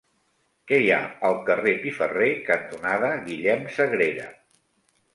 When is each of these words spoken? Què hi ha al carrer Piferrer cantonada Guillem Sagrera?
Què 0.71 0.79
hi 0.83 0.89
ha 0.95 1.01
al 1.29 1.37
carrer 1.51 1.75
Piferrer 1.85 2.31
cantonada 2.49 3.15
Guillem 3.31 3.73
Sagrera? 3.81 4.31